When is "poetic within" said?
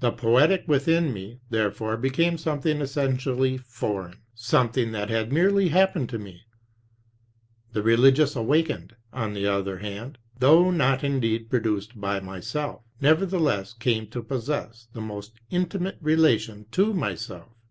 0.12-1.14